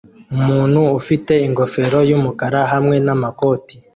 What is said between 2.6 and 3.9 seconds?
hamwe namakoti